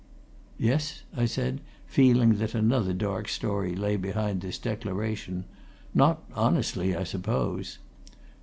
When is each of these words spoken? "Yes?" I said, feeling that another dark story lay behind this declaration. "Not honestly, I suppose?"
"Yes?" 0.57 1.03
I 1.15 1.25
said, 1.25 1.61
feeling 1.85 2.39
that 2.39 2.55
another 2.55 2.91
dark 2.91 3.27
story 3.29 3.75
lay 3.75 3.97
behind 3.97 4.41
this 4.41 4.57
declaration. 4.57 5.45
"Not 5.93 6.23
honestly, 6.33 6.95
I 6.95 7.03
suppose?" 7.03 7.77